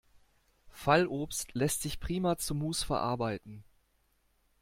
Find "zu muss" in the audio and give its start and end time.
2.35-2.81